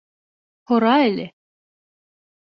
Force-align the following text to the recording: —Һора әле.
—Һора 0.71 0.93
әле. 1.09 1.25